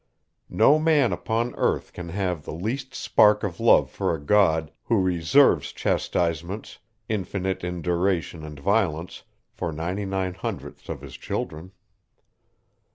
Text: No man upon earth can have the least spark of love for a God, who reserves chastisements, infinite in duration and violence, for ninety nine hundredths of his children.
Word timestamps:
No 0.49 0.79
man 0.79 1.13
upon 1.13 1.53
earth 1.57 1.93
can 1.93 2.09
have 2.09 2.43
the 2.43 2.55
least 2.55 2.95
spark 2.95 3.43
of 3.43 3.59
love 3.59 3.91
for 3.91 4.15
a 4.15 4.19
God, 4.19 4.71
who 4.85 4.99
reserves 4.99 5.71
chastisements, 5.71 6.79
infinite 7.07 7.63
in 7.63 7.83
duration 7.83 8.43
and 8.43 8.59
violence, 8.59 9.21
for 9.51 9.71
ninety 9.71 10.05
nine 10.05 10.33
hundredths 10.33 10.89
of 10.89 11.01
his 11.01 11.15
children. 11.15 11.71